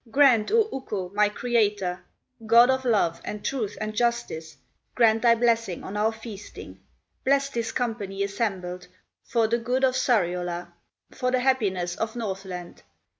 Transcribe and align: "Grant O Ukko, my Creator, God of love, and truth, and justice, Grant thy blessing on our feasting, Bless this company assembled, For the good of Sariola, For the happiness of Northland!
"Grant 0.09 0.51
O 0.51 0.67
Ukko, 0.73 1.09
my 1.13 1.29
Creator, 1.29 2.03
God 2.47 2.71
of 2.71 2.85
love, 2.85 3.21
and 3.23 3.45
truth, 3.45 3.77
and 3.79 3.93
justice, 3.95 4.57
Grant 4.95 5.21
thy 5.21 5.35
blessing 5.35 5.83
on 5.83 5.95
our 5.95 6.11
feasting, 6.11 6.79
Bless 7.23 7.49
this 7.49 7.71
company 7.71 8.23
assembled, 8.23 8.87
For 9.23 9.47
the 9.47 9.59
good 9.59 9.83
of 9.83 9.93
Sariola, 9.93 10.73
For 11.11 11.29
the 11.29 11.41
happiness 11.41 11.95
of 11.97 12.15
Northland! 12.15 12.81